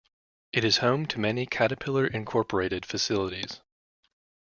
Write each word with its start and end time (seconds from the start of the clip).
It 0.51 0.63
is 0.65 0.77
home 0.77 1.05
to 1.09 1.19
many 1.19 1.45
Caterpillar 1.45 2.07
Incorporated 2.07 2.87
facilities. 2.87 3.61